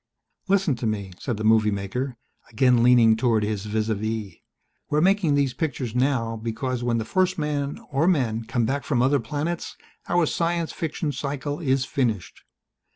"Listen 0.47 0.73
to 0.77 0.87
me," 0.87 1.13
said 1.19 1.37
the 1.37 1.43
movie 1.43 1.69
maker, 1.69 2.17
again 2.49 2.81
leaning 2.81 3.15
toward 3.15 3.43
his 3.43 3.67
vis 3.67 3.87
à 3.87 3.95
vis. 3.95 4.33
"We're 4.89 4.99
making 4.99 5.35
these 5.35 5.53
pictures 5.53 5.93
now 5.93 6.37
because 6.37 6.83
when 6.83 6.97
the 6.97 7.05
first 7.05 7.37
man 7.37 7.77
or 7.91 8.07
men 8.07 8.45
come 8.45 8.65
back 8.65 8.83
from 8.83 9.03
other 9.03 9.19
planets 9.19 9.77
our 10.09 10.25
science 10.25 10.71
fiction 10.73 11.11
cycle 11.11 11.59
is 11.59 11.85
finished. 11.85 12.41